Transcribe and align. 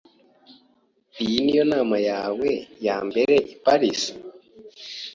Iyi 1.23 1.37
niyo 1.43 1.63
nama 1.73 1.95
yawe 2.09 2.49
yambere 2.85 3.35
i 3.53 3.55
Paris? 3.63 4.01